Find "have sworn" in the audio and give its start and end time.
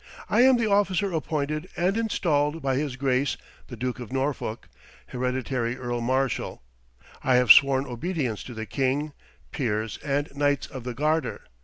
7.35-7.85